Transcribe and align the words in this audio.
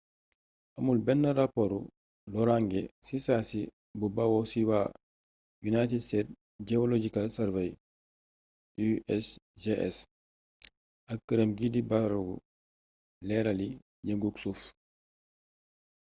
amul 0.77 0.99
benn 1.05 1.23
raporu 1.39 1.79
loraange 2.31 2.81
ci 3.05 3.15
saasi 3.25 3.61
bu 3.99 4.05
bawoo 4.15 4.43
ci 4.51 4.61
waa 4.69 4.93
united 5.71 6.01
states 6.07 6.35
geological 6.67 7.27
survey 7.37 7.69
usgs 9.17 9.95
ak 11.11 11.19
këram 11.27 11.49
gii 11.57 11.73
di 11.73 11.81
barabu 11.89 12.35
leerali 13.27 13.67
yëngug 14.07 14.35
suuf 14.43 14.59